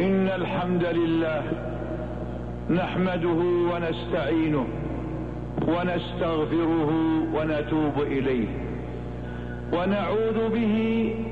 [0.00, 1.42] إن الحمد لله
[2.70, 3.40] نحمده
[3.72, 4.66] ونستعينه
[5.68, 6.90] ونستغفره
[7.34, 8.48] ونتوب إليه
[9.72, 10.76] ونعوذ به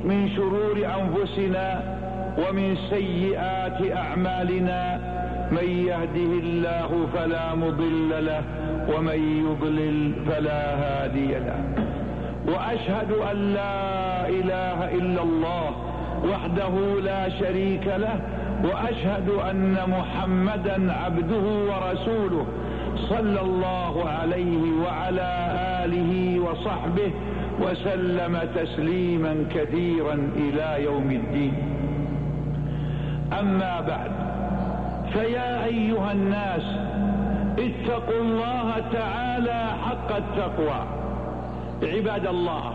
[0.05, 1.83] من شرور أنفسنا
[2.39, 5.01] ومن سيئات أعمالنا
[5.53, 8.43] من يهده الله فلا مضل له
[8.97, 11.61] ومن يضلل فلا هادي له
[12.49, 15.71] وأشهد أن لا إله إلا الله
[16.33, 18.17] وحده لا شريك له
[18.65, 22.47] وأشهد أن محمدا عبده ورسوله
[23.09, 25.31] صلى الله عليه وعلى
[25.85, 27.11] آله وصحبه
[27.61, 31.55] وسلم تسليما كثيرا إلى يوم الدين.
[33.41, 34.11] أما بعد
[35.13, 36.63] فيا أيها الناس
[37.59, 40.81] اتقوا الله تعالى حق التقوى.
[41.83, 42.73] عباد الله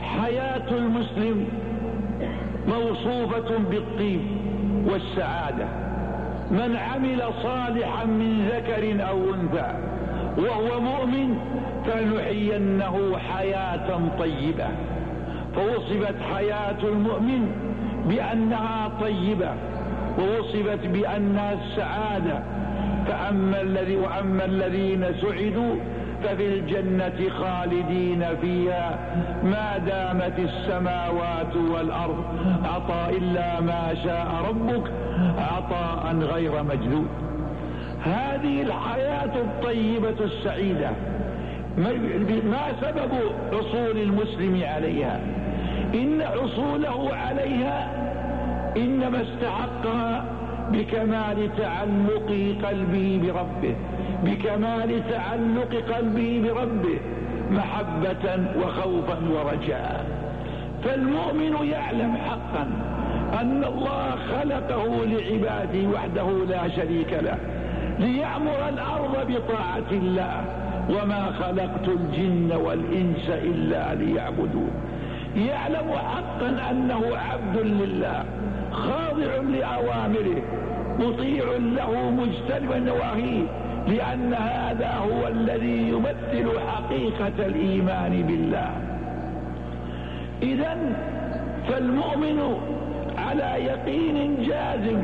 [0.00, 1.48] حياة المسلم
[2.68, 4.20] موصوفة بالطيب
[4.86, 5.66] والسعادة.
[6.50, 9.74] من عمل صالحا من ذكر أو أنثى
[10.38, 11.38] وهو مؤمن
[11.86, 14.68] فلنحيينه حياة طيبة.
[15.54, 17.48] فوصفت حياة المؤمن
[18.08, 19.50] بأنها طيبة
[20.18, 22.42] ووصفت بأنها السعادة.
[23.06, 25.76] فأما الذي وأما الذين سعدوا
[26.24, 28.98] ففي الجنة خالدين فيها.
[29.44, 32.24] ما دامت السماوات والأرض
[32.64, 34.90] عطاء إلا ما شاء ربك
[35.38, 37.06] عطاء غير مجدود
[38.04, 40.90] هذه الحياة الطيبة السعيدة.
[42.44, 43.10] ما سبب
[43.52, 45.20] حصول المسلم عليها؟
[45.94, 47.90] إن حصوله عليها
[48.76, 50.24] إنما استحقها
[50.72, 52.28] بكمال تعلق
[52.64, 53.74] قلبه بربه.
[54.24, 56.98] بكمال تعلق قلبه بربه
[57.50, 60.06] محبة وخوفا ورجاء.
[60.84, 62.66] فالمؤمن يعلم حقا
[63.40, 67.38] أن الله خلقه لعباده وحده لا شريك له
[67.98, 70.44] ليعمر الأرض بطاعة الله.
[70.90, 74.70] وما خلقت الجن والإنس إلا ليعبدون.
[75.36, 78.24] يعلم حقا أنه عبد لله
[78.72, 80.42] خاضع لأوامره
[80.98, 81.44] مطيع
[81.76, 83.46] له مجتنب نواهيه
[83.86, 88.70] لأن هذا هو الذي يمثل حقيقة الإيمان بالله.
[90.42, 90.76] إذا
[91.68, 92.56] فالمؤمن
[93.18, 94.98] على يقين جازم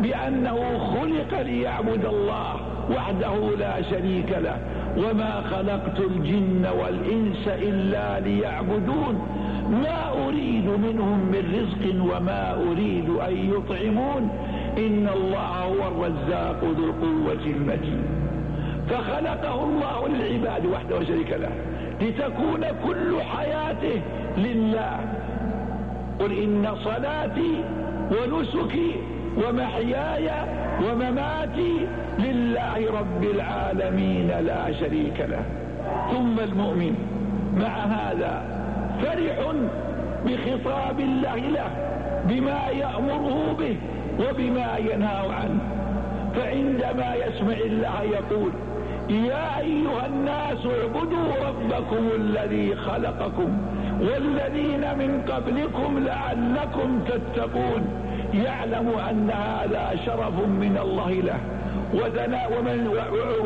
[0.00, 2.54] بأنه خلق ليعبد الله
[2.96, 4.58] وحده لا شريك له
[4.96, 9.28] وما خلقت الجن والإنس إلا ليعبدون.
[9.70, 14.30] ما أريد منهم من رزق وما أريد أن يطعمون.
[14.78, 18.25] إن الله هو الرزاق ذو القوة المتين.
[18.90, 21.50] فخلقه الله للعباد وحده وشريك له
[22.00, 24.00] لتكون كل حياته
[24.36, 24.98] لله.
[26.20, 27.64] قل إن صلاتي
[28.12, 28.92] ونسكي
[29.36, 30.30] ومحياي
[30.84, 31.86] ومماتي
[32.18, 35.42] لله رب العالمين لا شريك له.
[36.12, 36.94] ثم المؤمن
[37.56, 38.42] مع هذا
[39.02, 39.52] فرح
[40.26, 41.70] بخطاب الله له
[42.24, 43.76] بما يأمره به
[44.20, 45.60] وبما ينهى عنه.
[46.36, 48.52] فعندما يسمع الله يقول
[49.10, 53.58] يا أيها الناس اعبدوا ربكم الذي خلقكم
[54.00, 57.82] والذين من قبلكم لعلكم تتقون.
[58.34, 61.40] يعلم أن هذا شرف من الله له.
[61.94, 62.88] ودنا ومن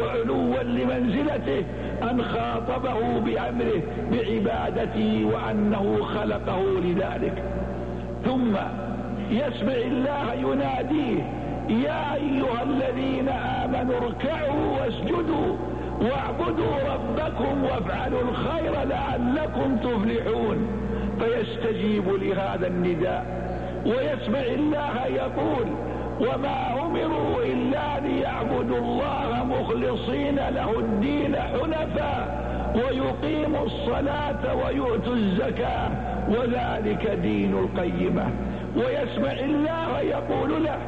[0.00, 1.65] وعلوا لمنزلته
[2.03, 3.82] أن خاطبه بأمره
[4.12, 7.42] بعبادته وأنه خلقه لذلك.
[8.25, 8.56] ثم
[9.31, 11.22] يسمع الله يناديه
[11.70, 15.56] يا أيها الذين آمنوا اركعوا واسجدوا
[16.00, 20.66] واعبدوا ربكم وافعلوا الخير لعلكم تفلحون.
[21.20, 23.25] فيستجيب لهذا النداء
[23.86, 25.66] ويسمع الله يقول
[26.20, 35.91] وما أمروا إلا ليعبدوا الله مخلصين له الدين حنفاء ويقيموا الصلاة ويؤتوا الزكاة.
[36.28, 38.26] وذلك دين القيمة.
[38.76, 40.78] ويسمع الله يقول له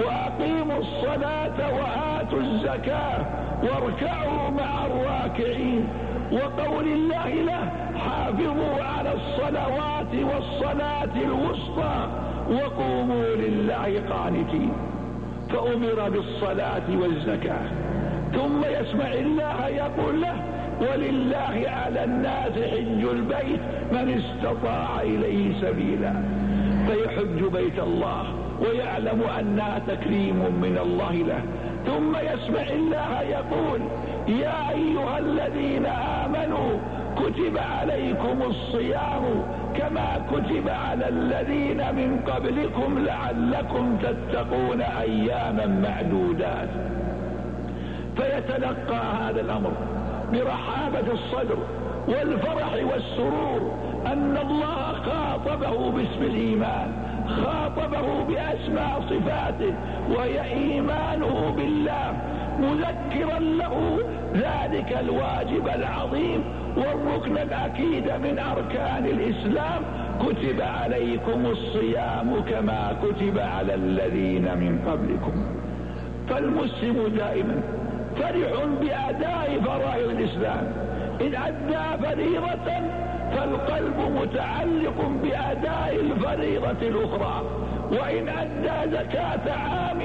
[0.00, 3.26] وأقيموا الصلاة وآتوا الزكاة
[3.62, 5.88] واركعوا مع الراكعين.
[6.32, 12.06] وقول الله له حافظوا على الصلوات والصلاة الوسطى
[12.50, 14.72] وقوموا لله قانتين.
[15.50, 17.66] فأمر بالصلاة والزكاة.
[18.32, 20.34] ثم يسمع الله يقول له
[20.80, 23.60] ولله على الناس حج البيت
[23.92, 26.14] من استطاع إليه سبيلا.
[26.86, 28.24] فيحج بيت الله
[28.60, 31.42] ويعلم أنها تكريم من الله له.
[31.86, 33.80] ثم يسمع الله يقول
[34.28, 35.86] يا أيها الذين
[36.24, 36.70] آمنوا
[37.16, 39.22] كتب عليكم الصيام
[39.76, 46.68] كما كتب على الذين من قبلكم لعلكم تتقون أياما معدودات.
[48.16, 49.72] فيتلقى هذا الأمر
[50.32, 51.58] برحابة الصدر
[52.08, 53.74] والفرح والسرور
[54.06, 56.92] أن الله خاطبه باسم الإيمان.
[57.44, 59.74] خاطبه بأسماء صفاته
[60.10, 62.12] وهي إيمانه بالله.
[62.60, 63.98] مذكرا له
[64.34, 66.44] ذلك الواجب العظيم
[66.76, 69.82] والركن الأكيد من أركان الإسلام.
[70.20, 75.44] كتب عليكم الصيام كما كتب على الذين من قبلكم.
[76.28, 77.62] فالمسلم دائما
[78.16, 80.72] فرح بأداء فرائض الإسلام.
[81.20, 82.70] إن أدى فريضة
[83.36, 87.42] فالقلب متعلق بأداء الفريضة الأخرى.
[87.90, 90.00] وإن أدى زكاة عام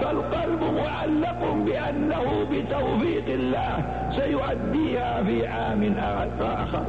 [0.00, 3.84] فالقلب معلق بأنه بتوفيق الله
[4.16, 5.94] سيؤديها في عام
[6.40, 6.84] آخر.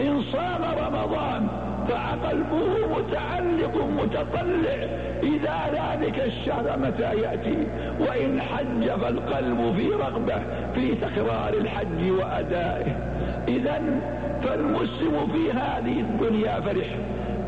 [0.00, 1.48] إن صام رمضان
[1.88, 4.78] فقلبه متعلق متطلع
[5.22, 7.66] إذا ذلك الشهر متى يأتي.
[8.00, 10.42] وإن حج فالقلب في رغبة
[10.74, 12.96] في تكرار الحج وأدائه.
[13.48, 14.00] إذا
[14.42, 16.86] فالمسلم في هذه الدنيا فرح.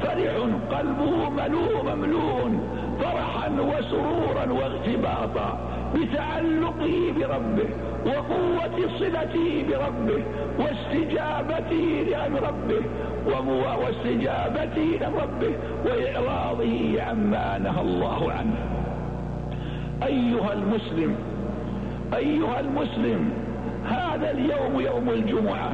[0.03, 0.35] فرح
[0.73, 2.61] قلبه ملوء مملوء
[3.01, 5.59] فرحا وسرورا واغتباطا
[5.95, 7.69] بتعلقه بربه
[8.07, 10.23] وقوة صلته بربه
[10.59, 12.83] واستجابته لأمر ربه
[13.79, 15.55] واستجابته لربه
[15.87, 18.57] وإعراضه عما نهى الله عنه.
[20.03, 21.15] أيها المسلم
[22.17, 23.31] أيها المسلم
[23.85, 25.73] هذا اليوم يوم الجمعة.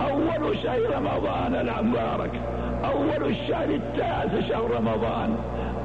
[0.00, 2.30] أول شهر رمضان المبارك
[2.84, 5.36] أول الشهر التاسع شهر رمضان.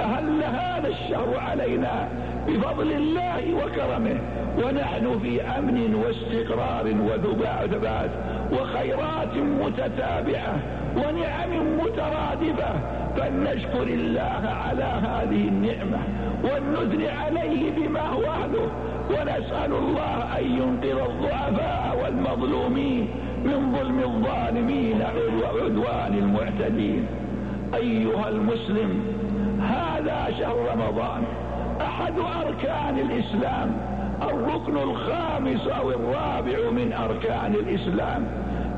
[0.04, 2.08] أهل هذا الشهر علينا
[2.48, 4.20] بفضل الله وكرمه.
[4.64, 8.10] ونحن في أمن واستقرار وثبات
[8.52, 10.56] وخيرات متتابعة
[10.98, 12.74] ونعم مترادفة.
[13.18, 16.00] فلنشكر الله على هذه النعمة
[16.44, 18.68] ولنثني عليه بما هو أهله.
[19.10, 23.08] ونسأل الله أن ينقذ الضعفاء والمظلومين
[23.46, 25.02] من ظلم الظالمين
[25.44, 27.06] وعدوان المعتدين.
[27.76, 28.92] أيها المسلم
[29.64, 31.24] هذا شهر رمضان
[31.82, 32.14] أحد
[32.48, 33.72] أركان الإسلام.
[34.22, 38.26] الركن الخامس أو الرابع من أركان الإسلام.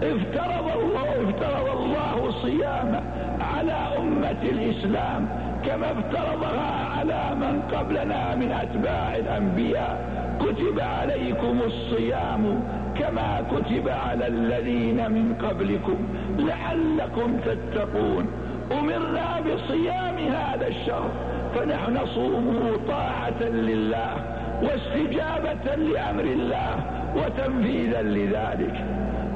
[0.04, 3.04] افترض الله افترض الله الصيام
[3.42, 5.28] على أمة الإسلام
[5.66, 10.16] كما افترضها على من قبلنا من أتباع الأنبياء.
[10.40, 12.64] كتب عليكم الصيام
[13.00, 15.98] كما كتب على الذين من قبلكم
[16.40, 18.26] لعلكم تتقون.
[18.72, 21.10] أمرنا بصيام هذا الشهر
[21.56, 24.16] فنحن نصومه طاعة لله
[24.64, 26.76] واستجابة لأمر الله
[27.16, 28.76] وتنفيذا لذلك.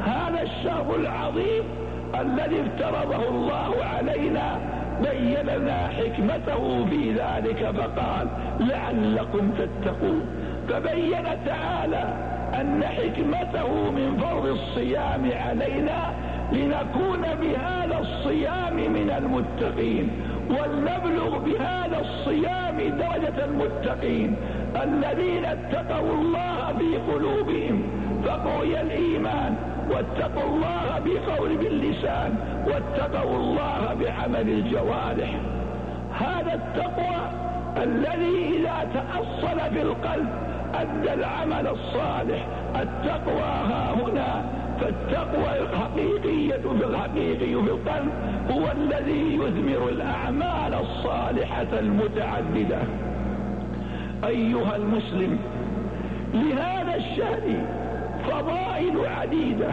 [0.05, 1.63] هذا الشهر العظيم
[2.21, 4.59] الذي افترضه الله علينا
[5.01, 8.27] بين لنا حكمته في ذلك فقال
[8.59, 10.21] لعلكم تتقون.
[10.69, 12.03] فبين تعالى
[12.61, 16.13] أن حكمته من فرض الصيام علينا
[16.51, 20.09] لنكون بهذا الصيام من المتقين
[20.49, 24.35] ولنبلغ بهذا الصيام درجة المتقين
[24.83, 27.83] الذين اتقوا الله في قلوبهم
[28.25, 29.55] فقوي الإيمان
[29.91, 32.35] واتقوا الله بقول باللسان
[32.67, 35.35] واتقوا الله بعمل الجوارح.
[36.19, 37.21] هذا التقوى
[37.83, 40.29] الذي إذا تأصل في القلب
[40.75, 42.45] أدى العمل الصالح.
[42.75, 44.43] التقوى ها هنا
[44.81, 48.11] فالتقوى الحقيقية في الحقيقي في القلب
[48.51, 52.79] هو الذي يثمر الأعمال الصالحة المتعددة.
[54.27, 55.39] أيها المسلم
[56.33, 57.41] لهذا الشهر
[58.29, 59.69] فضائل عديدة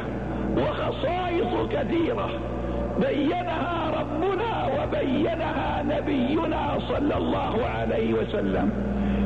[0.57, 2.29] وخصائص كثيرة
[3.01, 8.71] بينها ربنا وبينها نبينا صلى الله عليه وسلم.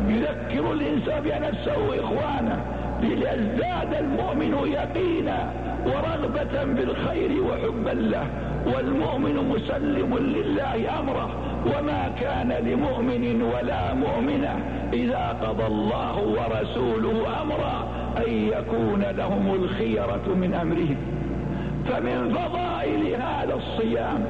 [0.08, 2.64] يذكر الإنسان بنفسه إخوانه
[3.00, 5.52] ليزداد المؤمن يقينا
[5.86, 8.26] ورغبة بالخير وحبا له
[8.66, 11.30] والمؤمن مسلم لله أمره
[11.66, 14.54] وما كان لمؤمن ولا مؤمنة
[14.92, 17.88] إذا قضى الله ورسوله أمرا
[18.26, 20.96] أن يكون لهم الخيرة من أمرهم.
[21.88, 24.24] فمن فضائل هذا الصيام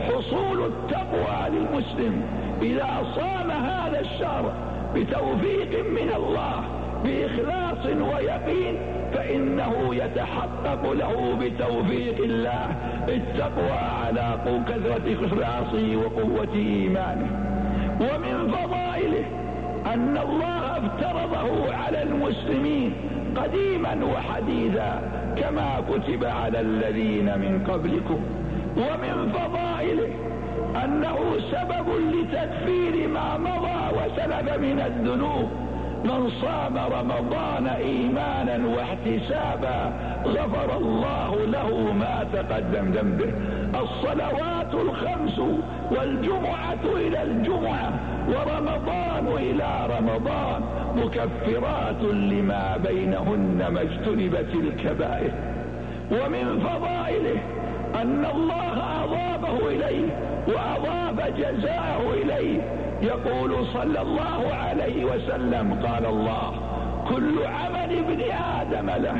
[0.00, 2.22] حصول التقوى للمسلم
[2.62, 4.52] إذا صام هذا الشهر
[4.94, 6.64] بتوفيق من الله
[7.04, 8.76] بإخلاص ويقين
[9.14, 12.66] فإنه يتحقق له بتوفيق الله.
[13.08, 14.38] التقوى على
[14.68, 17.30] كثرة إخلاصه وقوة إيمانه.
[18.00, 19.24] ومن فضائله
[19.94, 22.92] أن الله افترضه على المسلمين
[23.36, 25.02] قديما وحديثا
[25.36, 28.20] كما كتب على الذين من قبلكم.
[28.76, 30.08] ومن فضائله
[30.84, 31.16] أنه
[31.50, 35.50] سبب لتكفير ما مضى وسلف من الذنوب.
[36.04, 39.92] من صام رمضان إيمانا واحتسابا
[40.26, 43.32] غفر الله له ما تقدم ذنبه.
[43.82, 45.38] الصلوات الخمس
[45.90, 47.92] والجمعة إلى الجمعة
[48.28, 50.62] ورمضان إلى رمضان
[50.96, 55.32] مكفرات لما بينهن ما اجتنبت الكبائر.
[56.10, 57.38] ومن فضائله
[57.94, 60.08] أن الله أضافه إليه
[60.48, 62.60] وأضاف جزاءه إليه.
[63.02, 66.52] يقول صلى الله عليه وسلم قال الله
[67.08, 68.20] كل عمل ابن
[68.60, 69.16] آدم له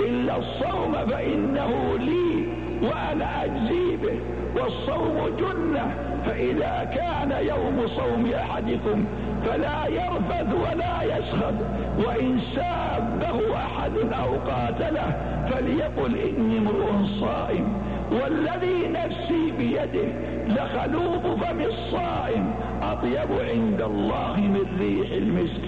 [0.00, 2.46] إلا الصوم فإنه لي
[2.82, 4.20] وأنا أجزي به.
[4.56, 5.94] والصوم جنة
[6.26, 9.04] فإذا كان يوم صوم أحدكم
[9.46, 11.54] فلا يرفث ولا يسخط
[11.98, 15.12] وإن سابه أحد أو قاتله
[15.50, 17.66] فليقل إني امرؤ صائم.
[18.12, 20.08] والذي نفسي بيده
[20.48, 25.62] لخلوق فم الصائم أطيب عند الله من ريح المسك.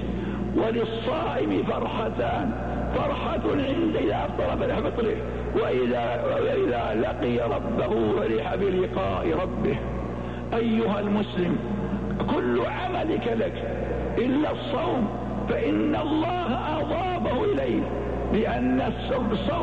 [0.57, 2.51] وللصائم فرحتان.
[2.95, 5.17] فرحة عند إذا أفطر فرح بطره
[5.55, 9.77] وإذا, وإذا لقي ربه فرح بلقاء ربه.
[10.55, 11.57] أيها المسلم
[12.37, 13.63] كل عملك لك
[14.19, 15.09] إلا الصوم
[15.49, 17.81] فإن الله أضافه إليه
[18.33, 19.61] لأن الصوم سر.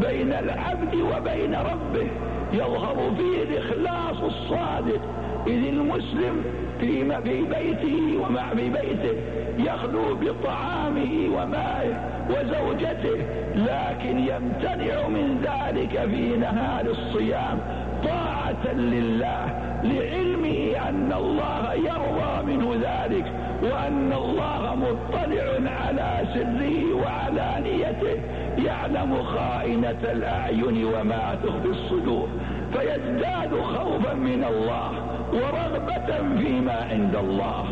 [0.00, 2.08] بين العبد وبين ربه
[2.52, 5.00] يظهر فيه الإخلاص الصادق.
[5.46, 6.44] إذ المسلم
[6.80, 7.04] في
[7.42, 9.16] بيته ومع في بيته
[9.58, 11.94] يخلو بطعامه ومائه
[12.30, 13.18] وزوجته
[13.54, 17.58] لكن يمتنع من ذلك في نهار الصيام.
[18.04, 19.44] طاعة لله
[19.84, 23.24] لعلمه أن الله يرضى منه ذلك
[23.62, 28.20] وأن الله مطلع على سره وعلانيته
[28.58, 32.28] يعلم خائنة الأعين وما تخفي الصدور
[32.72, 34.90] فيزداد خوفا من الله
[35.32, 37.64] ورغبة فيما عند الله.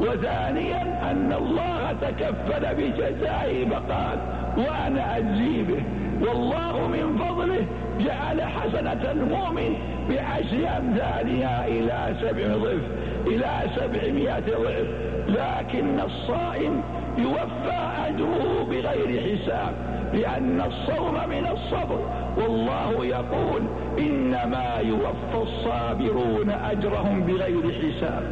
[0.00, 4.18] وثانيا أن الله تكفل بجزائه فقال
[4.56, 5.82] وأنا أجزي به.
[6.20, 7.66] والله من فضله
[8.00, 9.74] جعل حسنة المؤمن
[10.10, 12.82] بعشر أمثالها إلى سبع ضعف
[13.26, 14.86] إلى سبعمائة ضعف.
[15.28, 16.82] لكن الصائم
[17.18, 19.74] يوفى أجره بغير حساب
[20.14, 22.00] لأن الصوم من الصبر.
[22.36, 23.62] والله يقول
[23.98, 28.22] إنما يوفى الصابرون أجرهم بغير حساب.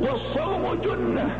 [0.00, 1.30] والصوم جنة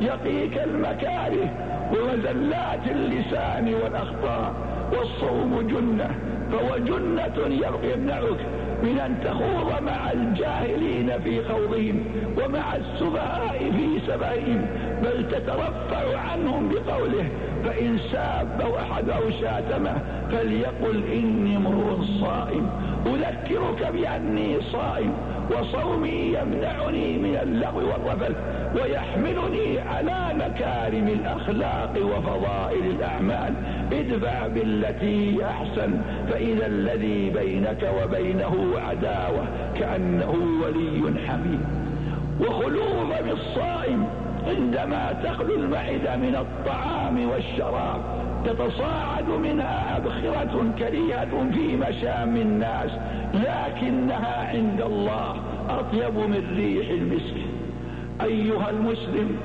[0.00, 1.50] يقيك المكاره
[1.92, 4.52] ومزلات اللسان والأخطاء.
[4.92, 6.10] والصوم جنة
[6.52, 8.40] فهو جنة يمنعك
[8.82, 12.04] من أن تخوض مع الجاهلين في خوضهم
[12.38, 14.66] ومع السفهاء في سبائهم
[15.02, 17.28] بل تترفع عنهم بقوله
[17.64, 19.94] فإن ساب أحد أو شاتمه
[20.32, 22.70] فليقل إني امرؤ صائم
[23.06, 25.12] أذكرك بأني صائم.
[25.50, 28.36] وصومي يمنعني من اللغو والرفث
[28.74, 33.54] ويحملني على مكارم الأخلاق وفضائل الأعمال.
[33.92, 36.00] ادفع بالتي أحسن
[36.30, 39.44] فإذا الذي بينك وبينه عداوة
[39.78, 41.64] كأنه ولي حميم.
[42.40, 44.06] وخلو فم الصائم
[44.46, 48.00] عندما تخلو المعدة من الطعام والشراب
[48.44, 52.90] تتصاعد منها أبخرة كريهة في مشام الناس
[53.34, 55.36] لكنها عند الله
[55.68, 57.36] أطيب من ريح المسك.
[58.22, 59.36] أيها المسلم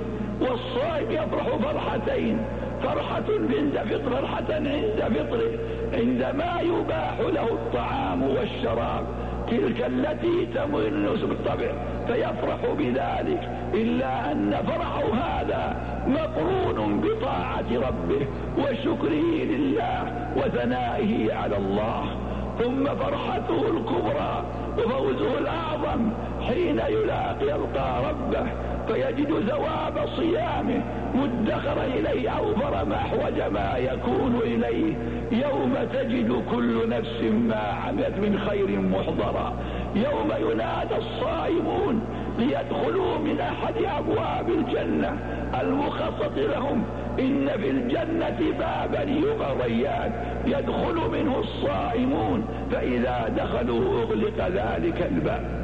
[0.42, 2.38] والصائم يفرح فرحتين
[2.84, 3.24] فرحة
[3.60, 5.52] عند فطر فرحة عند فطره
[5.94, 9.06] عندما يباح له الطعام والشراب
[9.50, 11.72] تلك التي تمن بالطبع
[12.08, 15.76] فيفرح بذلك إلا أن فرحه هذا
[16.08, 22.06] مقرون بطاعة ربه وشكره لله وثنائه على الله.
[22.60, 24.44] ثم فرحته الكبرى
[24.78, 26.10] وفوزه الأعظم
[26.48, 28.46] حين يلاقي يلقى ربه
[28.88, 30.82] فيجد ثواب صيامه
[31.16, 34.94] مدخر إليه أوفر ما أحوج ما يكون إليه.
[35.32, 37.56] يوم تجد كل نفس ما
[37.88, 39.54] عملت من خير محضرا.
[39.96, 42.02] يوم ينادى الصائمون
[42.40, 45.18] ليدخلوا من أحد أبواب الجنة
[45.62, 46.84] المخصص لهم.
[47.20, 50.12] إن في الجنة بابا يغريان.
[50.46, 52.46] يدخل منه الصائمون.
[52.72, 55.64] فإذا دخلوا أغلق ذلك الباب.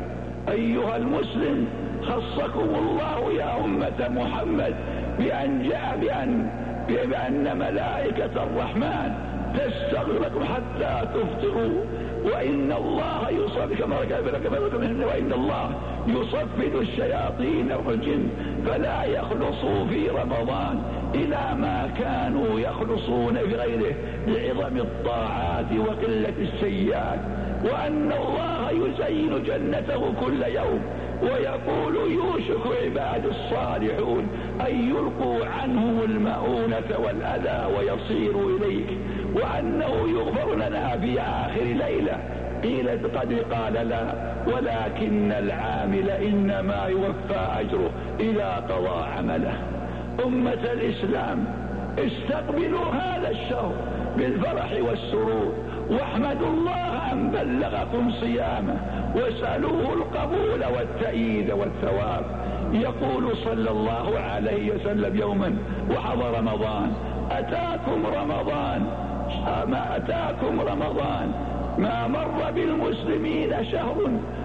[0.49, 1.67] أيها المسلم
[2.01, 4.75] خصكم الله يا أمة محمد
[5.19, 6.49] بأن جاء بأن,
[6.87, 11.85] بأن ملائكة الرحمن تستغرق حتى تفطروا.
[12.23, 14.51] وإن الله يصفد كما لك
[15.07, 15.71] وإن الله
[16.07, 18.29] يصفد الشياطين والجن
[18.65, 20.81] فلا يخلصوا في رمضان
[21.15, 23.95] إلى ما كانوا يخلصون في غيره
[24.27, 27.19] لعظم الطاعات وقلة السيئات.
[27.63, 30.81] وأن الله يزين جنته كل يوم
[31.21, 34.27] ويقول يوشك عباد الصالحون
[34.67, 38.87] أن يلقوا عنهم المؤونة والأذى ويصيروا إليك.
[39.35, 42.17] وأنه يغفر لنا في آخر ليلة.
[42.63, 44.13] قيل قد قال لا
[44.47, 49.53] ولكن العامل إنما يوفى أجره إذا قضى عمله.
[50.25, 51.45] أمة الإسلام
[51.97, 53.73] استقبلوا هذا الشهر
[54.17, 55.53] بالفرح والسرور.
[55.89, 58.75] واحمدوا الله أن بلغكم صيامه
[59.15, 62.25] واسألوه القبول والتأييد والثواب.
[62.73, 65.57] يقول صلى الله عليه وسلم يوما
[65.91, 66.93] وحضر رمضان
[67.31, 68.87] أتاكم رمضان
[69.67, 71.31] ما أتاكم رمضان.
[71.77, 73.97] ما مر بالمسلمين شهر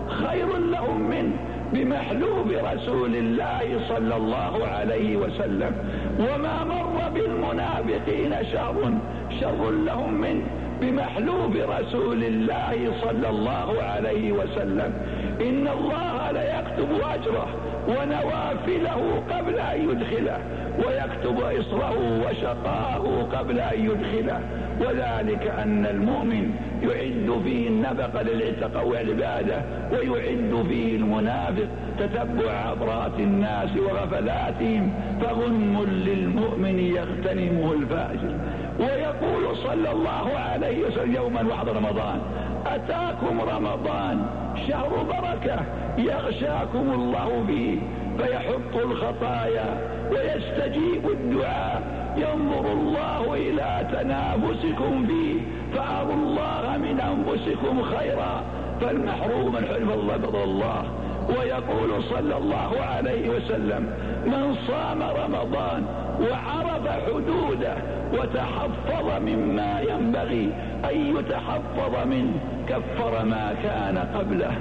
[0.08, 1.36] خير لهم منه
[1.72, 5.72] بمحلوب رسول الله صلى الله عليه وسلم.
[6.20, 8.92] وما مر بالمنافقين شهر
[9.40, 10.42] شر لهم منه
[10.84, 14.92] بمحلوب رسول الله صلى الله عليه وسلم.
[15.40, 17.48] إن الله ليكتب أجره
[17.88, 20.38] ونوافله قبل أن يدخله
[20.78, 24.40] ويكتب إصره وشقاه قبل أن يدخله.
[24.80, 26.50] وذلك أن المؤمن
[26.82, 29.62] يعد فيه النفق للعتق والعبادة
[29.92, 38.34] ويعد فيه المنافق تتبع عبرات الناس وغفلاتهم فغنم للمؤمن يغتنمه الفاجر.
[38.80, 42.20] ويقول صلى الله عليه وسلم يوما بعد رمضان
[42.66, 44.26] أتاكم رمضان
[44.68, 45.64] شهر بركة
[45.98, 47.78] يغشاكم الله فيه
[48.18, 49.78] فيحط الخطايا
[50.10, 51.82] ويستجيب الدعاء
[52.16, 55.40] ينظر الله إلى تنافسكم فيه
[55.74, 58.42] فأروا الله من أنفسكم خيرا
[58.80, 60.84] فالمحروم من حلم الله فضل الله.
[61.28, 63.86] ويقول صلى الله عليه وسلم
[64.26, 65.86] من صام رمضان
[66.20, 67.74] وعرف حدوده
[68.12, 70.52] وتحفظ مما ينبغي
[70.90, 72.34] أن يتحفظ منه
[72.68, 74.52] كفر ما كان قبله.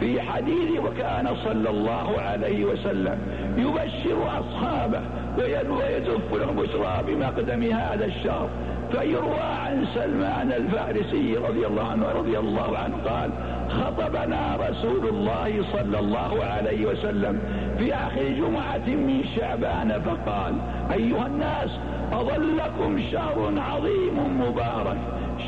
[0.00, 3.18] في حديث وكان صلى الله عليه وسلم
[3.56, 5.00] يبشر أصحابه
[5.38, 8.48] ويزف لهم بشرى بمقدم هذا الشهر
[8.92, 13.30] فيروى عن سلمان الفارسي رضي الله عنه رضي الله عنه قال
[13.68, 17.40] خطبنا رسول الله صلى الله عليه وسلم
[17.78, 20.54] في آخر جمعة من شعبان فقال
[20.92, 21.70] أيها الناس
[22.12, 24.98] أظلكم شهر عظيم مبارك.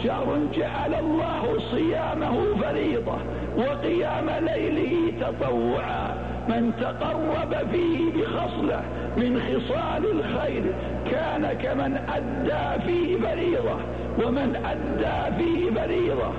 [0.04, 3.18] شهر جعل الله صيامه فريضة
[3.56, 6.32] وقيام ليله تطوعا.
[6.48, 8.82] من تقرب فيه بخصلة
[9.16, 10.62] من خصال الخير
[11.10, 13.76] كان كمن أدى فيه فريضة
[14.24, 16.32] ومن أدى فيه فريضة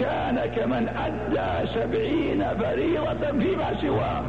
[0.00, 4.22] كان كمن أدى سبعين فريضة فيما سواه.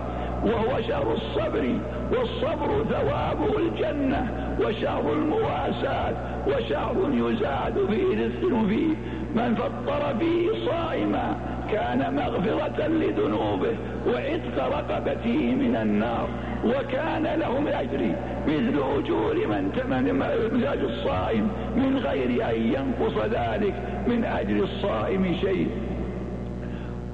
[0.45, 1.75] وهو شهر الصبر
[2.11, 6.13] والصبر ثوابه الجنة وشهر المواساة
[6.47, 8.95] وشهر يزاد فيه رزق فيه
[9.35, 11.35] من فطر فيه صائما
[11.71, 13.75] كان مغفرة لذنوبه
[14.07, 16.27] وعتق رقبته من النار
[16.65, 18.15] وكان لهم أجر
[18.47, 20.13] مثل أجور من تمن
[20.53, 23.73] مزاج الصائم من غير أن ينقص ذلك
[24.07, 25.67] من أجر الصائم شيء.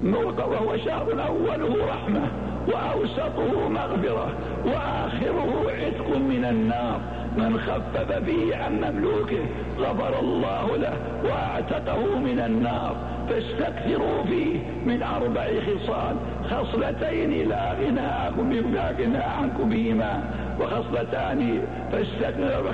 [0.04, 4.30] وهو شهر أوله رحمة وأوسطه مغفرة
[4.66, 7.00] وآخره عتق من النار.
[7.38, 9.44] من خفف به عن مملوكه
[9.80, 12.96] غفر الله له وأعتقه من النار.
[13.30, 16.16] فاستكثروا فيه من أربع خصال
[16.50, 20.24] خصلتين لا غنى عنكم بهما.
[20.60, 22.72] وخصلتان فاستكثروا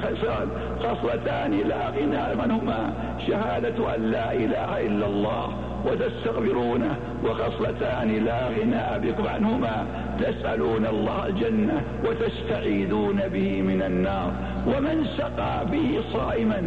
[0.00, 0.48] خصال.
[0.80, 2.92] خصلتان لا غنى عنهما.
[3.26, 5.48] شهادة أن لا إله إلا الله
[5.86, 9.86] وتستغفرونه وخصلتان لا غنى بكم عنهما.
[10.22, 14.32] تسألون الله الجنة وتستعيذون به من النار.
[14.66, 16.62] ومن سقى به صائما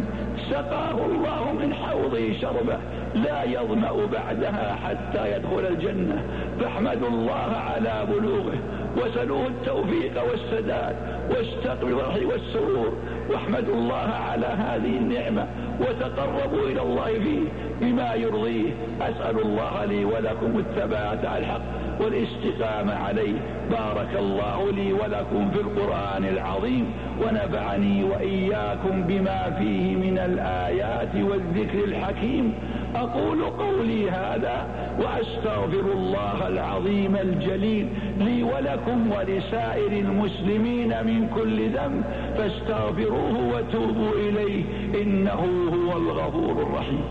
[0.50, 2.78] سقاه الله من حوضه شربه
[3.14, 6.22] لا يظمأ بعدها حتى يدخل الجنة.
[6.60, 8.58] فاحمدوا الله على بلوغه
[8.96, 10.96] وسلوه التوفيق والسداد.
[11.30, 12.92] واستقبلوا الرحي والسرور.
[13.30, 15.46] واحمدوا الله على هذه النعمة
[15.80, 17.40] وتقربوا إلى الله فيه
[17.80, 18.70] بما يرضيه.
[19.00, 21.62] أسأل الله لي ولكم الثبات على الحق
[22.00, 23.34] والاستقامة عليه.
[23.70, 32.54] بارك الله لي ولكم في القرآن العظيم ونفعني وإياكم بما فيه من الآيات والذكر الحكيم.
[32.96, 34.66] أقول قولي هذا
[35.00, 42.04] وأستغفر الله العظيم الجليل لي ولكم ولسائر المسلمين من كل ذنب
[42.38, 44.64] فاستغفروه وتوبوا إليه
[45.02, 45.40] إنه
[45.74, 47.04] هو الغفور الرحيم.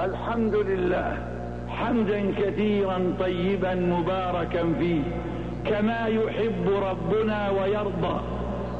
[0.00, 1.16] الحمد لله
[1.68, 5.02] حمدا كثيرا طيبا مباركا فيه
[5.66, 8.20] كما يحب ربنا ويرضى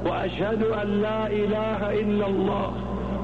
[0.07, 2.73] وأشهد أن لا إله إلا الله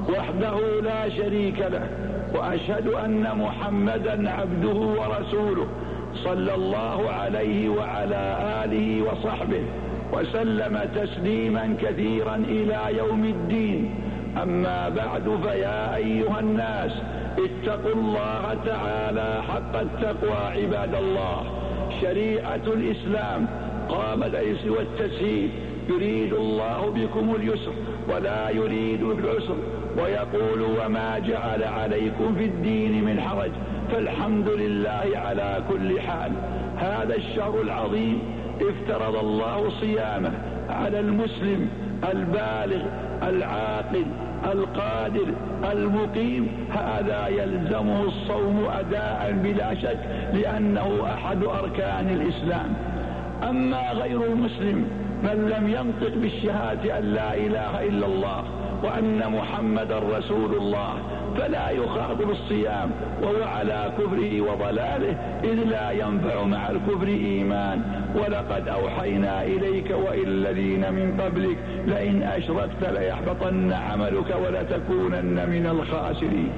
[0.09, 1.87] وحده لا شريك له
[2.34, 5.66] وأشهد أن محمدا عبده ورسوله
[6.14, 8.22] صلى الله عليه وعلى
[8.64, 9.62] آله وصحبه
[10.12, 13.94] وسلم تسليما كثيرا إلى يوم الدين.
[14.42, 16.92] أما بعد فيا أيها الناس
[17.38, 21.42] اتقوا الله تعالى حق التقوى عباد الله.
[22.00, 23.46] شريعة الإسلام
[23.88, 25.50] قام العز والتسهيل
[25.88, 27.72] يريد الله بكم اليسر
[28.08, 29.56] ولا يريد العسر
[29.98, 33.50] ويقول وما جعل عليكم في الدين من حرج
[33.92, 36.32] فالحمد لله على كل حال.
[36.76, 38.18] هذا الشهر العظيم
[38.60, 40.32] افترض الله صيامه
[40.70, 41.68] على المسلم
[42.12, 42.82] البالغ
[43.22, 44.04] العاقل
[44.52, 45.26] القادر
[45.72, 46.48] المقيم.
[46.70, 49.98] هذا يلزمه الصوم أداء بلا شك
[50.34, 52.74] لأنه أحد أركان الإسلام.
[53.48, 58.44] أما غير المسلم من لم ينطق بالشهادة أن لا إله إلا الله
[58.82, 60.94] وأن محمدا رسول الله
[61.38, 62.90] فلا يخاطب الصيام
[63.22, 67.82] وهو على كفره وضلاله إذ لا ينفع مع الكفر إيمان
[68.14, 71.56] ولقد أوحينا إليك وإلى الذين من قبلك
[71.87, 76.50] لئن أشركت ليحبطن عملك ولتكونن من الخاسرين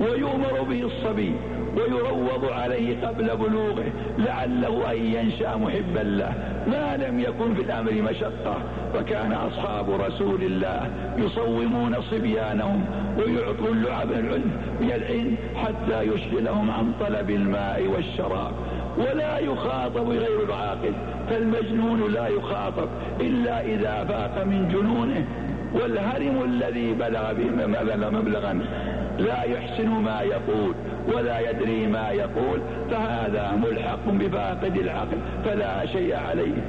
[0.00, 1.34] ويؤمر به الصبي
[1.76, 3.84] ويروض عليه قبل بلوغه
[4.18, 6.32] لعله أن ينشأ محبا له.
[6.66, 8.56] ما لم يكن في الأمر مشقة
[8.94, 12.84] فكان أصحاب رسول الله يصومون صبيانهم
[13.18, 18.52] ويعطوا اللعب العلم من العلم حتى يشغلهم عن طلب الماء والشراب.
[18.98, 20.92] ولا يخاطب غير العاقل
[21.30, 22.88] فالمجنون لا يخاطب
[23.20, 25.26] إلا إذا فاق من جنونه
[25.74, 27.34] والهرم الذي بلغ
[28.10, 28.60] مبلغا
[29.18, 30.74] لا يحسن ما يقول
[31.14, 36.62] ولا يدري ما يقول فهذا ملحق بفاقد العقل فلا شيء عليه.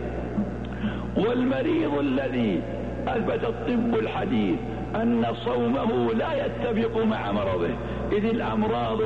[1.17, 2.61] والمريض الذي
[3.07, 4.55] أثبت الطب الحديث
[4.95, 7.69] أن صومه لا يتفق مع مرضه
[8.11, 9.01] إذ الأمراض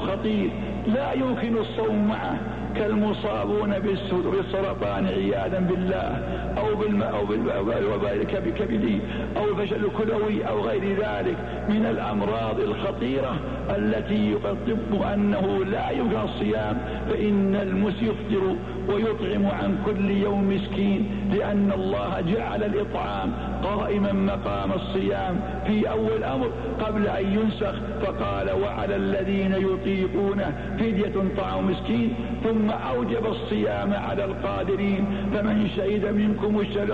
[0.00, 0.50] خطير
[0.86, 2.36] لا يمكن الصوم معه.
[2.80, 6.10] كالمصابون بالسرطان عياذا بالله
[6.58, 6.70] أو
[7.16, 9.00] أو بالوباء الكبدي
[9.36, 11.36] أو الفشل الكلوي أو غير ذلك
[11.68, 13.36] من الأمراض الخطيرة
[13.76, 16.78] التي يقطب أنه لا يمكن الصيام
[17.10, 18.56] فإن المس يفطر
[18.88, 23.32] ويطعم عن كل يوم مسكين لأن الله جعل الإطعام
[23.64, 31.70] قائما مقام الصيام في أول أمر قبل أن ينسخ فقال وعلى الذين يطيقونه فدية طعام
[31.70, 32.14] مسكين
[32.44, 36.92] ثم أوجب الصيام على القادرين فمن شهد منكم الشهر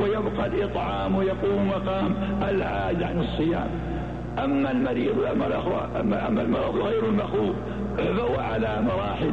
[0.00, 3.68] ويبقى الإطعام يقوم مقام العاج عن الصيام.
[4.44, 5.18] أما المريض
[6.00, 7.56] أما, أما المرض غير المخوف
[7.98, 9.32] فهو على مراحل.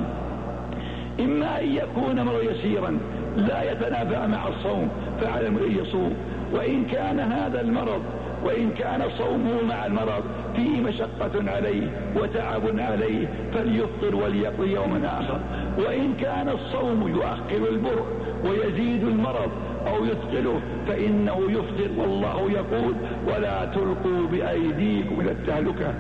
[1.20, 2.98] إما أن يكون مرض يسيرا
[3.38, 4.89] لا يتنافى مع الصوم
[5.22, 6.13] فعلى المريض يصوم.
[6.54, 8.02] وإن كان هذا المرض
[8.46, 10.24] وإن كان صومه مع المرض
[10.56, 15.40] فيه مشقة عليه وتعب عليه فليفطر وليقضي يوما آخر.
[15.86, 18.06] وإن كان الصوم يؤخر البرء
[18.46, 19.52] ويزيد المرض
[19.88, 22.96] أو يثقله فإنه يفطر والله يقول
[23.28, 25.94] ولا تلقوا بأيديكم إلى التهلكة.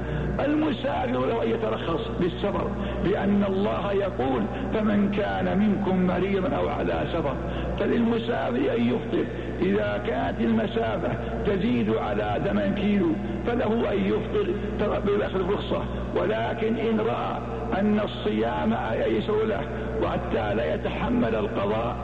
[0.45, 2.67] المسافر له أن يترخص بالسفر
[3.05, 4.41] لأن الله يقول
[4.73, 7.35] فمن كان منكم مريضا أو على سفر
[7.81, 9.25] فللمسافر أن يفطر.
[9.61, 11.09] إذا كانت المسافة
[11.45, 13.07] تزيد على ثمان كيلو
[13.47, 14.53] فله أن يفطر
[14.99, 15.83] بأخذ الرخصة.
[16.15, 17.37] ولكن إن رأى
[17.79, 19.61] أن الصيام أيسر له
[20.03, 21.95] وحتى لا يتحمل القضاء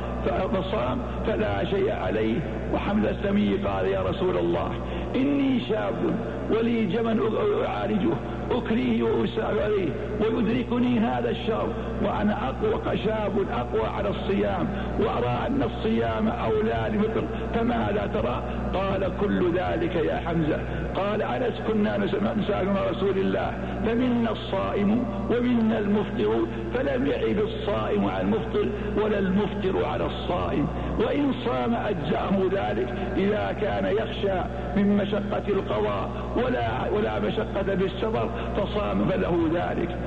[0.54, 2.40] فصام فلا شيء عليه.
[2.74, 4.72] وحمل السمي قال يا رسول الله
[5.16, 5.96] إني شاب
[6.52, 7.20] ولي جمل
[7.66, 8.13] أعالجه.
[8.52, 9.90] أكريه وأساب عليه
[10.22, 11.68] ويدركني هذا الشر
[12.04, 14.68] وأنا أقوى شاب أقوى على الصيام.
[15.00, 17.24] وأرى أن الصيام أولى لفطر
[17.56, 20.60] فماذا ترى؟ قال كل ذلك يا حمزة.
[20.96, 23.54] قال أنس كنا نسأل رسول الله؟
[23.86, 26.46] فمنا الصائم ومنا المفطر.
[26.74, 28.68] فلم يعب الصائم على المفطر
[29.04, 30.68] ولا المفطر على الصائم.
[31.00, 34.42] وإن صام أجزأه ذلك إذا كان يخشى
[34.76, 39.97] من مشقة القضاء ولا, ولا مشقة بالسفر فصام فله ذلك.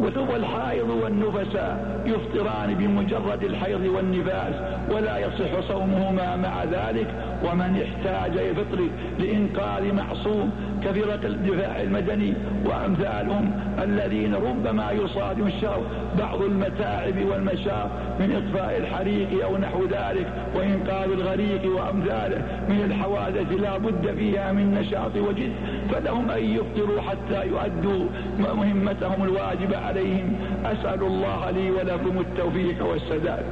[0.00, 4.54] وثم الحائض والنفساء يفطران بمجرد الحيض والنفاس
[4.90, 7.06] ولا يصح صومهما مع ذلك
[7.44, 10.50] ومن احتاج الفطر لإنقاذ معصوم
[10.82, 12.34] كفرق الدفاع المدني
[12.64, 13.50] وأمثالهم
[13.82, 15.82] الذين ربما يصادم الشر
[16.18, 23.78] بعض المتاعب والمشاق من إطفاء الحريق أو نحو ذلك وإنقاذ الغريق وأمثاله من الحوادث لا
[23.78, 25.52] بد فيها من نشاط وجد
[25.92, 28.06] فلهم أن يفطروا حتى يؤدوا
[28.38, 30.36] مهمتهم الواجبة عليهم.
[30.64, 33.44] أسأل الله لي ولكم التوفيق والسداد.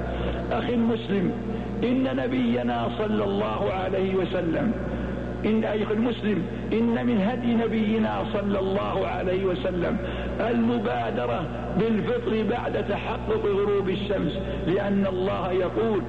[0.52, 1.32] أخي المسلم
[1.85, 4.72] إن نبينا صلى الله عليه وسلم
[5.44, 9.96] إن أيها المسلم إن من هدي نبينا صلى الله عليه وسلم
[10.40, 11.44] المبادرة
[11.78, 14.32] بالفطر بعد تحقق غروب الشمس
[14.66, 16.02] لأن الله يقول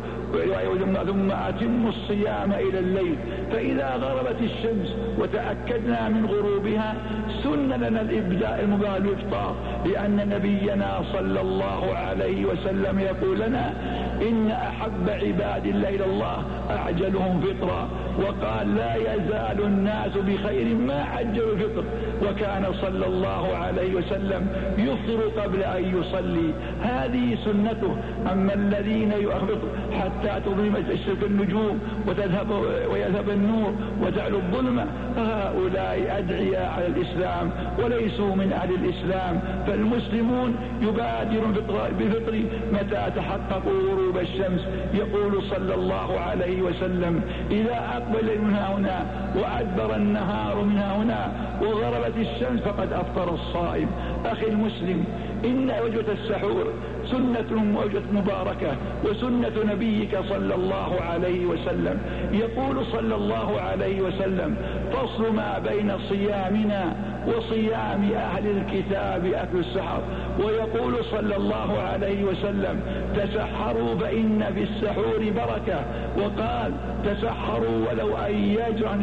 [1.05, 3.15] ثم أتم الصيام إلى الليل
[3.51, 6.95] فإذا غربت الشمس وتأكدنا من غروبها
[7.43, 13.73] سن لنا الإبداء المبالغ الإفطار لأن نبينا صلى الله عليه وسلم يقول لنا
[14.21, 20.52] إن أحب عباد الله إلى الله أعجلهم فطرا وقال لا يزال الناس بخير
[20.87, 21.83] ما عجلوا الفطر.
[22.23, 26.49] وكان صلى الله عليه وسلم يفطر قبل أن يصلي.
[26.81, 27.95] هذه سنته.
[28.31, 29.59] أما الذين يؤخر
[29.99, 32.51] حتى تظلم تشرق النجوم وتذهب
[32.91, 34.85] ويذهب النور وتعلو الظلمة
[35.15, 37.45] فهؤلاء أدعياء على الإسلام
[37.83, 39.41] وليسوا من أهل الإسلام.
[39.67, 41.53] فالمسلمون يبادرون
[41.99, 42.33] بفطر
[42.73, 44.61] متى تحققوا غروب الشمس.
[44.93, 52.61] يقول صلى الله عليه وسلم إذا أقبل من هنا وأدبر النهار من هنا وغربت الشمس
[52.61, 53.89] فقد أفطر الصائم.
[54.25, 55.05] أخي المسلم
[55.45, 56.65] إن وجبة السحور
[57.11, 61.99] سنة وجبة مباركة وسنة نبيك صلى الله عليه وسلم.
[62.31, 64.55] يقول صلى الله عليه وسلم
[64.93, 66.95] فصل ما بين صيامنا
[67.27, 70.01] وصيام أهل الكتاب أكل السحر.
[70.39, 72.79] ويقول صلى الله عليه وسلم
[73.15, 75.85] تسحروا فإن في السحور بركة.
[76.17, 76.71] وقال
[77.05, 78.93] تسحروا ولو أن يجرى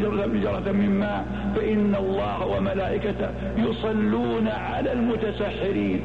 [0.41, 6.01] جرة من ماء فإن الله وملائكته يصلون على المتسحرين.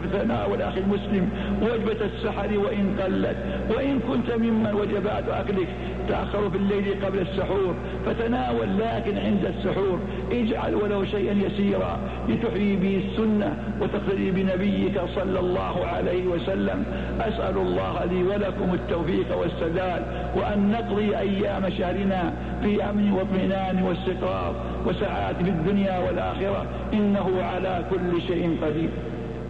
[0.00, 1.30] فتناول أخي المسلم
[1.62, 3.36] وجبة السحر وإن قلت.
[3.76, 5.68] وإن كنت ممن وجبات أكلك.
[6.08, 7.74] تأخر في الليل قبل السحور
[8.06, 9.98] فتناول لكن عند السحور.
[10.32, 16.84] اجعل ولو شيئا يسيرا لتحيي به السنة وتقتدي بنبيك صلى الله عليه وسلم.
[17.20, 20.02] أسأل الله لي ولكم التوفيق والسداد
[20.36, 24.54] وأن نقضي أيام شهرنا في أمن واطمئنان واستقرار
[24.86, 26.66] وسعادة في الدنيا والآخرة.
[26.92, 28.88] إنه على كل شيء قدير.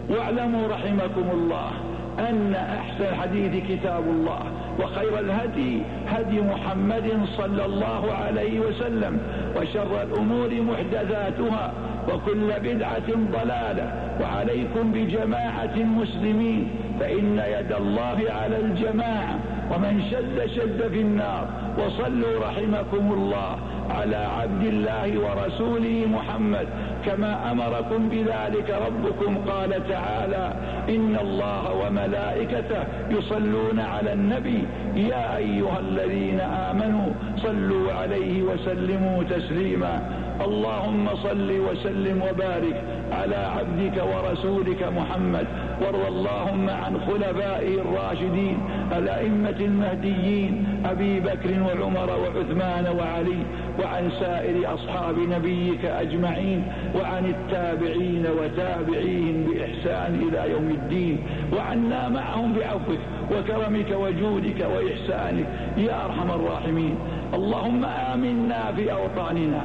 [0.09, 1.71] واعلموا رحمكم الله
[2.19, 4.39] أن أحسن الحديث كتاب الله
[4.79, 9.19] وخير الهدي هدي محمد صلى الله عليه وسلم
[9.55, 11.71] وشر الأمور محدثاتها
[12.13, 13.91] وكل بدعة ضلالة
[14.21, 16.67] وعليكم بجماعة المسلمين
[16.99, 19.39] فإن يد الله على الجماعة
[19.71, 23.55] ومن شد شد في النار وصلوا رحمكم الله
[23.89, 26.67] على عبد الله ورسوله محمد
[27.05, 30.53] كما أمركم بذلك ربكم قال تعالى
[30.89, 34.63] إن الله وملائكته يصلون على النبي
[34.95, 40.01] يا أيها الذين آمنوا صلوا عليه وسلموا تسليما.
[40.45, 45.47] اللهم صل وسلم وبارك على عبدك ورسولك محمد
[45.81, 48.57] وارض اللهم عن خلفائه الراشدين
[48.97, 53.39] الأئمة المهديين أبي بكر وعمر وعثمان وعلي
[53.79, 56.63] وعن سائر أصحاب نبيك أجمعين
[56.95, 61.17] وعن التابعين وتابعيهم بإحسان إلى يوم الدين
[61.57, 62.99] وعنا معهم بعفوك
[63.31, 65.45] وكرمك وجودك وإحسانك
[65.77, 66.95] يا أرحم الراحمين.
[67.33, 69.61] اللهم آمنا في أوطاننا.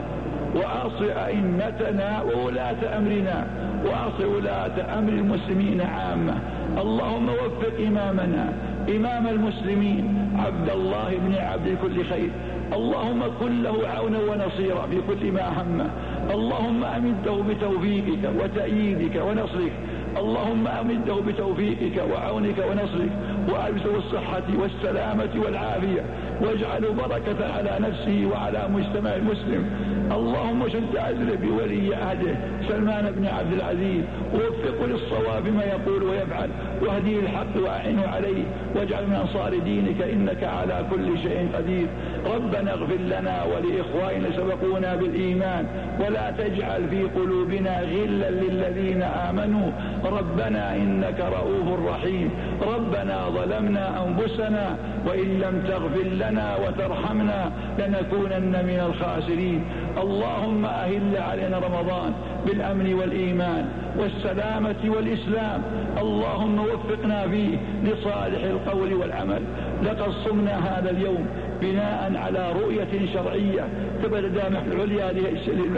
[0.54, 3.46] وأصل أئمتنا وولاة أمرنا
[3.84, 6.34] وأصل ولاة أمر المسلمين عامة.
[6.82, 8.52] اللهم وفق إمامنا
[8.96, 12.30] إمام المسلمين عبد الله بن عبد كل خير.
[12.72, 15.90] اللهم كن له عونا ونصيرا في كل ما همه
[16.34, 19.72] اللهم أمده بتوفيقك وتأييدك ونصرك.
[20.16, 23.12] اللهم أمده بتوفيقك وعونك ونصرك.
[23.48, 26.02] وألبسه الصحة والسلامة والعافية.
[26.40, 29.70] واجعل بركة على نفسه وعلى مجتمع المسلم.
[30.12, 32.34] اللهم شد أزل بولي عهده
[32.68, 34.04] سلمان بن عبد العزيز.
[34.34, 36.50] ووفقه للصواب ما يقول ويفعل.
[36.82, 38.42] واهديه الحق وأعنه عليه.
[38.76, 41.86] واجعل من أنصار دينك إنك على كل شيء قدير.
[42.34, 45.66] ربنا اغفر لنا ولإخواننا سبقونا بالإيمان.
[46.00, 49.70] ولا تجعل في قلوبنا غلا للذين آمنوا.
[50.04, 52.30] ربنا إنك رؤوف رحيم.
[52.74, 59.64] ربنا ظلمنا أنفسنا وإن لم تغفر لنا وترحمنا لنكونن من الخاسرين.
[60.02, 62.12] اللهم أهل علينا رمضان.
[62.46, 65.62] بالأمن والإيمان والسلامة والإسلام.
[66.02, 69.42] اللهم وفقنا فيه لصالح القول والعمل.
[69.82, 71.26] لقد صمنا هذا اليوم
[71.60, 73.64] بناء على رؤية شرعية
[74.02, 75.10] ثبت دامح العليا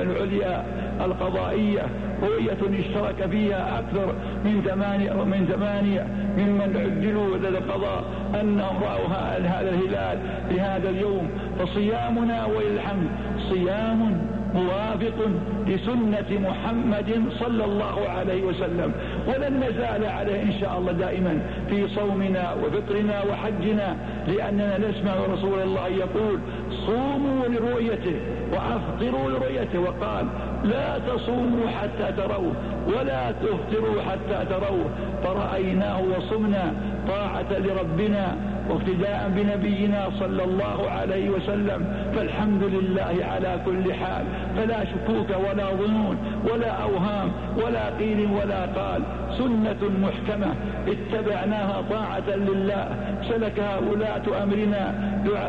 [0.03, 0.64] العليا
[1.05, 1.83] القضائية.
[2.22, 6.07] رؤية اشترك فيها أكثر من ثمانية من ثمانية
[6.38, 8.05] ممن عجلوا لدى القضاء
[8.40, 11.31] أنهم رأوا هذا الهلال في هذا اليوم.
[11.59, 13.09] فصيامنا وللحمد
[13.50, 15.19] صيام موافق
[15.67, 18.93] لسنة محمد صلى الله عليه وسلم.
[19.27, 21.40] ولن نزال عليه إن شاء الله دائما
[21.71, 26.38] في صومنا وفطرنا وحجنا لأننا نسمع رسول الله يقول
[26.87, 28.17] صوموا لرؤيته
[28.53, 29.79] وأفطروا لرؤيته.
[29.79, 30.27] وقال
[30.64, 32.53] لا تصوموا حتى تروه
[32.87, 34.85] ولا تفطروا حتى تروه
[35.25, 36.73] فرأيناه وصمنا
[37.09, 38.37] طاعة لربنا
[38.68, 44.24] واقتداء بنبينا صلى الله عليه وسلم فالحمد لله على كل حال.
[44.57, 46.16] فلا شكوك ولا ظنون
[46.53, 47.29] ولا أوهام
[47.64, 49.03] ولا قيل ولا قال.
[49.38, 50.55] سنة محكمة
[50.88, 52.88] اتبعناها طاعة لله.
[53.29, 54.94] سلكها ولاة أمرنا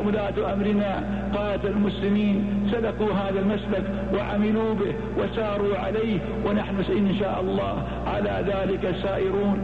[0.06, 1.04] ولاة أمرنا
[1.36, 2.70] قادة المسلمين.
[2.72, 9.58] سلكوا هذا المسلك وعملوا به وساروا عليه ونحن إن شاء الله على ذلك سائرون.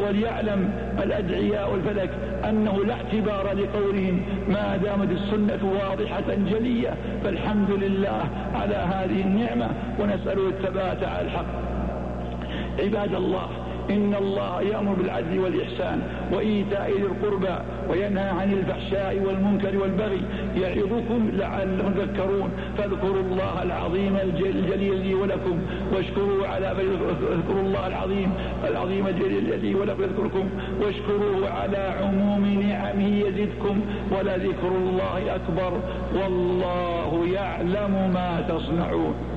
[0.00, 0.70] وليعلم
[1.02, 2.10] الأدعياء والفلك
[2.48, 8.22] أنه لا اعتبار لقولهم ما دامت السنة واضحة جلية فالحمد لله
[8.54, 9.68] على هذه النعمة
[10.00, 11.46] ونسأله الثبات على الحق.
[12.78, 13.48] عباد الله
[13.90, 17.58] إن الله يأمر بالعدل والإحسان وإيتاء ذي القربى
[17.90, 20.22] وينهى عن الفحشاء والمنكر والبغي
[20.56, 25.58] يعظكم لعلهم تذكرون فاذكروا الله العظيم الجليل لي ولكم
[25.94, 28.32] واشكروا على اذكروا الله العظيم
[28.68, 30.48] العظيم الجليل لي ولكم يذكركم
[30.80, 35.72] واشكروه على عموم نعمه يزدكم ولذكر الله أكبر
[36.14, 39.35] والله يعلم ما تصنعون